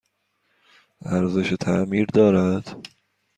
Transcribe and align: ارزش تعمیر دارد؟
ارزش 1.05 1.53
تعمیر 1.59 2.05
دارد؟ 2.05 2.69